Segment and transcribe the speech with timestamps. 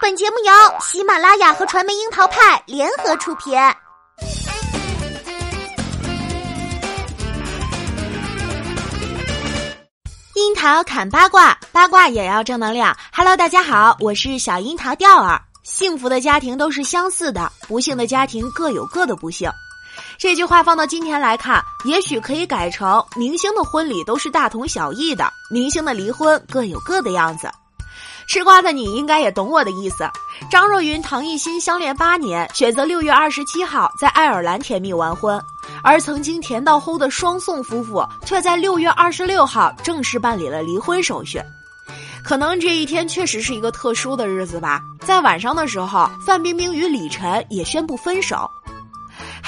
[0.00, 3.54] 本节目由喜马拉雅和传媒樱桃派联合出品。
[10.34, 12.96] 樱桃砍八卦，八卦也要正能量。
[13.12, 15.40] Hello，大家好，我是小樱桃调儿。
[15.62, 19.50] 幸福的家庭都是相似的，不幸的家庭各有各的不幸。
[20.16, 27.50] 这句话放到今天来看，也许可以改成：明星的婚礼都是大同小异的，明星的离婚各有各的样子。
[28.28, 30.06] 吃瓜的你应该也懂我的意思。
[30.50, 35.42] 张若昀、唐艺昕相恋八年，选择六月二十七号在爱尔兰甜蜜完婚，
[35.82, 41.40] 而曾经甜到齁的双宋夫妇却在六月二十六号正式办理了离婚手续。
[42.22, 44.82] 可能这一天确实是一个特殊的日子吧。
[45.00, 48.48] 在晚上的时候，范冰冰与李晨也宣布分手。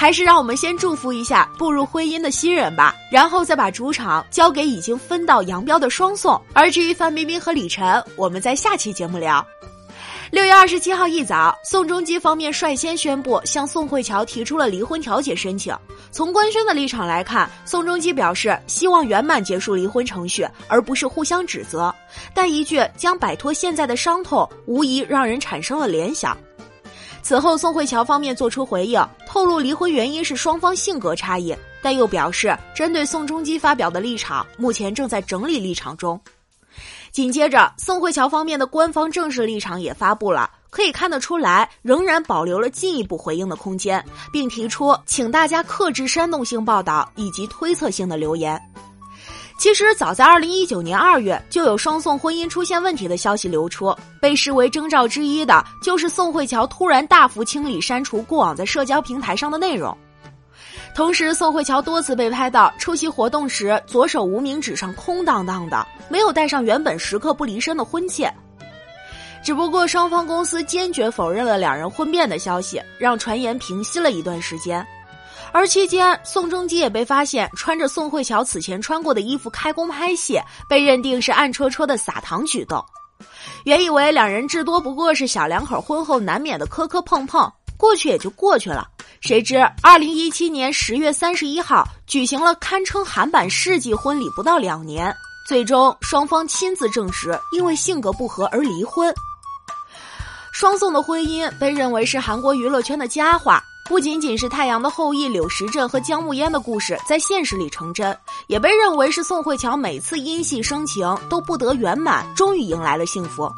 [0.01, 6.41] 还是让我们先祝福一下步入婚姻的新人吧，然后再把主场交给已经分道扬镳的双宋。
[6.53, 9.45] 而至于范冰冰和李晨，我们在下期节目聊。
[10.31, 15.71] 六月二十七号一早，宋仲基方面率先宣布向宋慧乔提出了离婚调解申请。
[16.09, 21.93] 从官宣的立场来看，宋仲基表示希望圆满结束离婚程序，而不是互相指责。
[22.33, 26.35] 但一句将摆脱现在的伤痛，无疑让人产生了联想。
[27.23, 36.19] 此后，宋慧乔方面作出回应，透露离婚原因是双方性格差异，但又表示针对宋仲基发表的立场，目前正在整理立场中。
[37.11, 48.59] 紧接着，宋慧乔方面的官方正式立场也发布了，可以看得出来，仍然保留了进一步回应的空间，并提出请大家克制煽动性报道以及推测性的留言。
[49.61, 59.95] 其实早在二零一九年二月，就有双宋婚姻出现问题的消息流出，被视为征兆之一的，就是宋慧乔突然大幅清理删除过往在社交平台上的内容。
[60.95, 68.33] 同时，宋慧乔多次被拍到出席活动时，左手无名指上空荡荡的，没有带上原本时刻不离身的婚戒。
[69.43, 74.83] 只不过，双方公司坚决否认了两人婚变的消息，让传言平息了一段时间。
[75.51, 80.39] 而期间，宋仲基也被发现穿着宋慧乔此前穿过的衣服开工拍戏，
[80.69, 82.83] 被认定是暗戳戳的撒糖举动。
[83.65, 88.87] 原以为两人至多不过是小两口婚后难免的磕磕碰碰，过去也就过去了。
[89.19, 95.13] 谁知，二零一七年十月三十一号举行了堪称韩版世纪婚礼，不到两年，
[95.47, 99.13] 最终双方亲自证实因为性格不合而离婚。
[100.51, 103.63] 双宋的婚姻被认为是韩国娱乐圈的佳话。
[103.91, 113.51] 不仅仅是《太阳的后裔》柳时镇和姜暮烟的故事在现实里成真，也被认为是宋慧乔每次因戏生情都不得圆满，终于迎来了幸福。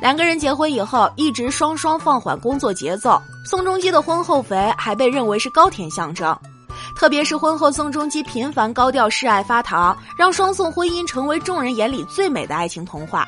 [0.00, 3.22] 两个人结婚以后，一直双双放缓工作节奏。
[3.48, 6.36] 宋仲基的婚后肥还被认为是高甜象征，
[6.96, 13.24] 特别是婚后宋仲基频繁高调示爱发糖，让双宋婚姻成为众人眼里最美的爱情童话。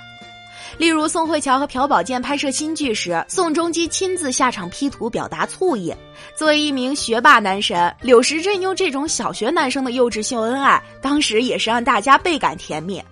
[0.79, 5.95] 例如，宋慧乔和朴宝剑拍摄新剧时，宋仲基亲自下场 P 图表达醋意。
[6.37, 13.03] 作为一名学霸男神，柳时镇用这种小学男生的幼稚秀恩爱，当时也是让大家倍感甜蜜。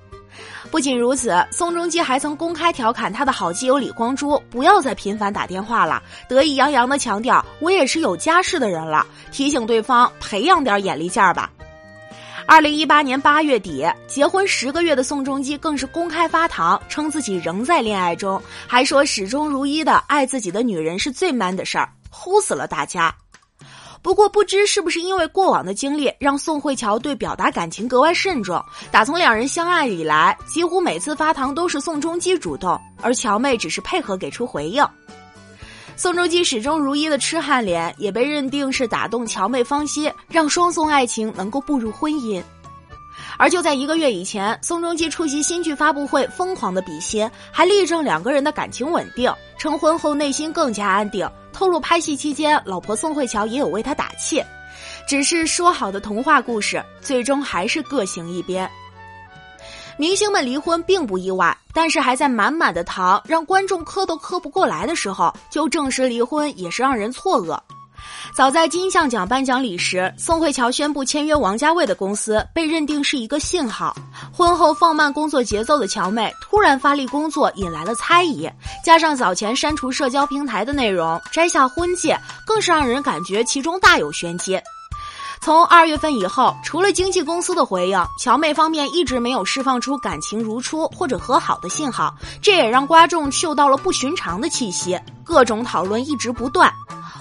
[0.71, 11.51] 不仅如此，宋仲基还曾公开调侃他的好基友李光洙不要再频繁打电话了，得意洋洋地强调我也是有家室的人了，提醒对方培养点眼力劲儿吧。
[12.47, 23.12] 二零一八年八月底，结婚十个月的宋仲基更是公开发糖，称自己仍在恋爱中，还说始终如一的爱自己的女人是最 man 的事儿，齁死了大家。
[24.03, 28.62] 不过，不知是不是因为过往的经历，让宋慧乔对表达感情格外慎重。
[28.91, 34.87] 打从两人相爱以来，几乎每次发糖都是宋仲基主动，而乔妹只是配合给出回应。
[35.97, 42.43] 宋仲基始终如一的痴汉脸，也被认定是打动乔妹芳心，让双宋爱情能够步入婚姻。
[43.38, 51.28] 而就在一个月以前，宋仲基出席新剧发布会，疯狂的比心，还力证两个人的感情稳定，成婚后内心更加安定。
[51.53, 54.43] 透露拍戏期间，老婆宋慧乔也有为他打气。
[55.06, 58.69] 只是说好的童话故事，最终还是各行一边。
[59.97, 67.59] 明星们离婚并不意外，但是还在满满的糖让观众磕都磕不过来的时候，就证实离婚也是让人错愕。
[68.36, 73.95] 早在金像奖颁奖礼时，宋慧乔宣布签约王家卫的公司，被认定是一个信号。
[74.33, 78.51] 婚后放慢工作节奏的乔妹突然发力工作，引来了猜疑。
[78.84, 84.60] 加上早前删除社交平台的内容，摘下婚戒，更是让人感觉其中大有玄机。
[85.45, 94.99] 从二月份以后，除了经纪公司的回应，乔妹方面一直没有释放出感情如初或者和好的信号，这也让观众嗅到了不寻常的气息。
[95.23, 96.73] 各种讨论一直不断，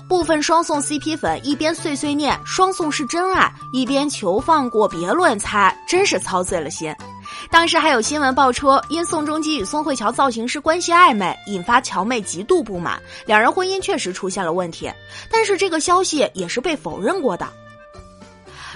[0.08, 6.96] 部分双宋 CP 粉一边碎碎念双宋是真爱，一边求放过别乱猜，真是操碎了心。
[7.52, 14.90] 当时还有新闻爆出，因宋仲基与宋慧乔造型师关系暧昧，引发乔妹极度不满，两人婚姻确实出现了问题。
[15.30, 17.46] 但是这个消息也是被否认过的。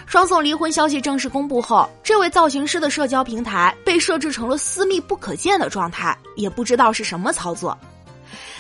[0.07, 7.77] 双宋离婚消息正式公布后，这位造型师的社交平台被设置成了私密不可见的状态，也不知道是什么操作。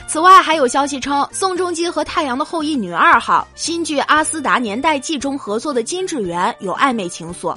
[0.07, 7.55] 此外，还有消息称，宋仲基和《太阳的后裔》女二号、新剧《阿斯达年代记》中合作的金智媛有暧昧情愫。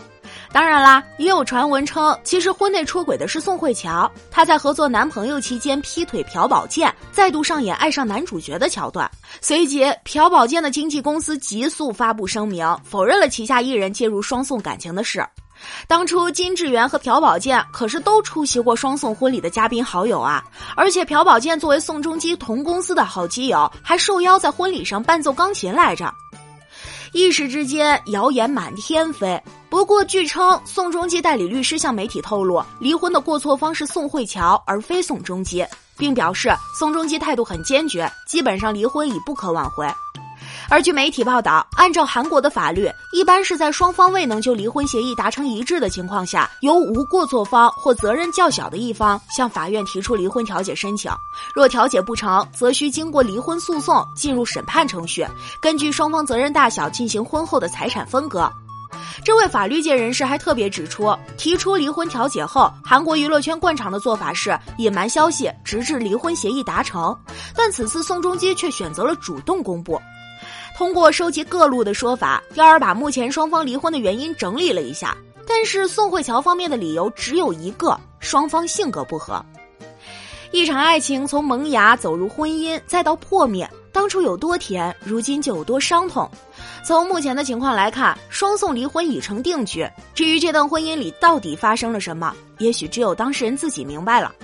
[0.52, 9.08] 当然啦，也有传闻称，其实婚内出轨的是宋慧乔，她在合作男朋友期间劈腿朴宝剑，再度上演爱上男主角的桥段。
[9.40, 15.24] 随即，朴宝剑的经纪公司急速发布声明，否认了旗下艺人介入双宋感情的事。
[15.86, 20.42] 当初金智媛和朴宝剑可是都出席过双宋婚礼的嘉宾好友啊，
[20.74, 26.12] 而且朴宝剑作为宋仲基同公司的好基友，还受邀在婚礼上伴奏钢琴来着。
[27.12, 29.40] 一时之间，谣言满天飞。
[29.68, 35.64] 不过，据称，宋仲基代理律师向媒体透露，离婚的过错方是宋慧乔，而非宋仲基，
[35.96, 39.86] 并表示宋仲基态度很坚决，基本上离婚已不可挽回。
[40.68, 51.10] 而据媒体报道，按照韩国的法律，一般是在双方未能就离婚协议达成一致的情况下，由无过错方或责任较小的一方向法院提出离婚调解申请。
[51.54, 55.26] 若调解不成，则需经过离婚诉讼进入审判程序，
[55.60, 58.50] 根据双方责任大小进行婚后的财产分割。
[59.24, 67.16] 这位法律界人士还特别指出，提出离婚调解后，韩国娱乐圈惯常的做法是隐瞒消息，直至离婚协议达成。
[67.54, 70.00] 但此次宋仲基却选择了主动公布。
[70.76, 75.16] 通过收集各路的说法，幺儿把目前双方离婚的原因整理了一下。
[75.46, 79.44] 但是宋慧乔方面的理由只有一个：双方性格不合。
[80.52, 86.28] 一场爱情从萌芽走入婚姻，再到破灭，当初有多甜，如今就有多伤痛。
[86.84, 89.88] 从目前的情况来看，双宋离婚已成定局。
[90.14, 94.34] 至于这段婚姻里到底发生了什么，也许只有当事人自己明白了。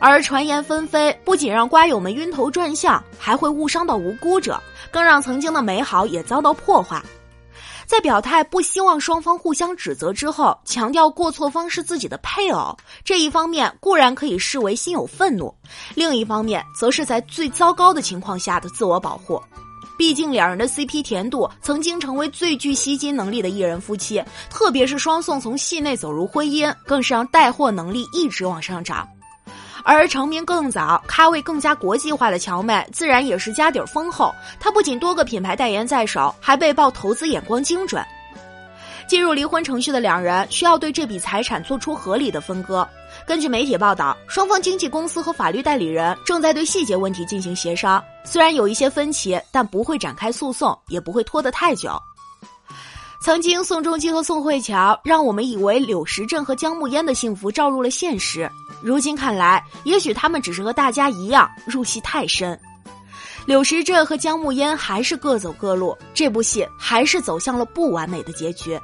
[0.00, 4.58] 而传言纷飞，不仅让瓜友们晕头转向，还会误伤到无辜者，
[4.90, 7.00] 更让曾经的美好也遭到破坏。
[7.86, 12.74] 在表态不希望双方互相指责之后，强调过错方是自己的配偶，
[13.04, 15.54] 这一方面固然可以视为心有愤怒，
[15.94, 19.42] 另一方面则是在最糟糕的情况下的自我保护。
[19.98, 29.06] 毕竟两人的 CP 甜度曾经成为最具吸金能力的艺人夫妻，特别是双宋从戏内走入婚姻，更是让带货能力一直往上涨。
[29.84, 34.34] 而成名更早、咖位更加国际化的乔妹，自然也是家底儿丰厚。
[34.58, 38.04] 她不仅多个品牌代言在手，还被曝投资眼光精准。
[39.08, 42.88] 进入离婚程序的两人需要对这笔财产做出合理的分割。
[43.26, 48.00] 根据媒体报道，双方经纪公司和法律代理人正在对细节问题进行协商。
[48.22, 52.00] 虽然有一些分歧，但不会展开诉讼，也不会拖得太久。
[53.22, 58.50] 曾经，宋仲基和宋慧乔让我们以为柳时镇和姜暮烟的幸福照入了现实。
[58.82, 62.58] 如今看来，也许他们只是和大家一样入戏太深。
[63.44, 68.80] 柳时镇和姜暮烟还是各走各路，这部戏还是走向了不完美的结局。